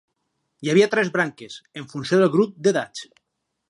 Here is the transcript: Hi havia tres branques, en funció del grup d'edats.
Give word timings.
Hi 0.65 0.71
havia 0.73 0.87
tres 0.95 1.13
branques, 1.19 1.61
en 1.83 1.89
funció 1.95 2.23
del 2.25 2.35
grup 2.39 2.61
d'edats. 2.67 3.11